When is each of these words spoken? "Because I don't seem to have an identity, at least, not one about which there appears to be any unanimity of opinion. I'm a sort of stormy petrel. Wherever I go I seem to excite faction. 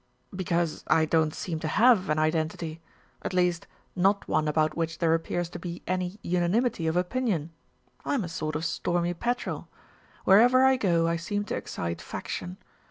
"Because 0.35 0.83
I 0.87 1.05
don't 1.05 1.31
seem 1.31 1.59
to 1.59 1.67
have 1.67 2.09
an 2.09 2.17
identity, 2.17 2.81
at 3.21 3.33
least, 3.35 3.67
not 3.95 4.27
one 4.27 4.47
about 4.47 4.75
which 4.75 4.97
there 4.97 5.13
appears 5.13 5.47
to 5.49 5.59
be 5.59 5.83
any 5.85 6.19
unanimity 6.23 6.87
of 6.87 6.97
opinion. 6.97 7.51
I'm 8.03 8.23
a 8.23 8.27
sort 8.27 8.55
of 8.55 8.65
stormy 8.65 9.13
petrel. 9.13 9.67
Wherever 10.25 10.65
I 10.65 10.75
go 10.75 11.07
I 11.07 11.17
seem 11.17 11.43
to 11.43 11.55
excite 11.55 12.01
faction. 12.01 12.57